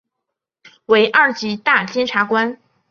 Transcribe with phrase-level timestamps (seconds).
[0.87, 2.57] 为二级大检察官。